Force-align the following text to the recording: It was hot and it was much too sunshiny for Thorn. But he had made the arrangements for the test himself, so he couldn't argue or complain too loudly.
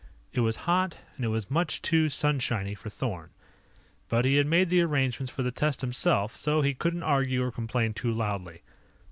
It 0.33 0.39
was 0.39 0.55
hot 0.65 0.97
and 1.15 1.23
it 1.23 1.27
was 1.27 1.51
much 1.51 1.79
too 1.79 2.09
sunshiny 2.09 2.73
for 2.73 2.89
Thorn. 2.89 3.29
But 4.09 4.25
he 4.25 4.37
had 4.37 4.47
made 4.47 4.71
the 4.71 4.81
arrangements 4.81 5.31
for 5.31 5.43
the 5.43 5.51
test 5.51 5.81
himself, 5.81 6.35
so 6.35 6.61
he 6.63 6.73
couldn't 6.73 7.03
argue 7.03 7.43
or 7.43 7.51
complain 7.51 7.93
too 7.93 8.11
loudly. 8.11 8.63